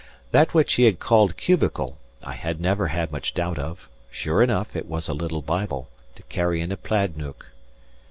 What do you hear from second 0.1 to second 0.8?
That which